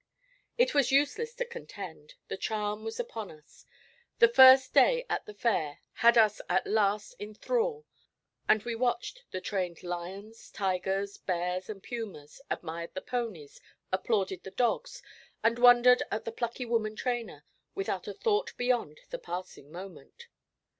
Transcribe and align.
It 0.57 0.73
was 0.73 0.91
useless 0.91 1.35
to 1.35 1.45
contend; 1.45 2.15
the 2.27 2.35
charm 2.35 2.83
was 2.83 2.99
upon 2.99 3.29
us; 3.29 3.67
the 4.17 4.27
first 4.27 4.73
day 4.73 5.05
at 5.11 5.27
the 5.27 5.33
Fair 5.35 5.77
had 5.93 6.17
us 6.17 6.41
at 6.49 6.65
last 6.65 7.13
in 7.19 7.35
thrall, 7.35 7.85
and 8.49 8.63
we 8.63 8.73
watched 8.73 9.23
the 9.29 9.39
trained 9.39 9.83
lions, 9.83 10.49
tigers, 10.49 11.17
bears, 11.17 11.69
and 11.69 11.83
pumas, 11.83 12.41
admired 12.49 12.95
the 12.95 13.01
ponies, 13.01 13.61
applauded 13.91 14.43
the 14.43 14.49
dogs, 14.49 15.03
and 15.43 15.59
wondered 15.59 16.01
at 16.09 16.25
the 16.25 16.31
plucky 16.31 16.65
woman 16.65 16.95
trainer, 16.95 17.45
without 17.75 18.07
a 18.07 18.13
thought 18.15 18.57
beyond 18.57 19.01
the 19.11 19.19
passing 19.19 19.71
moment. 19.71 20.29